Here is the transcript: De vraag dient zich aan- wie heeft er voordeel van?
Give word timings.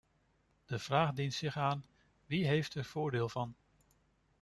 De 0.65 0.79
vraag 0.79 1.13
dient 1.13 1.33
zich 1.33 1.57
aan- 1.57 1.85
wie 2.25 2.45
heeft 2.47 2.75
er 2.75 2.85
voordeel 2.85 3.29
van? 3.29 3.55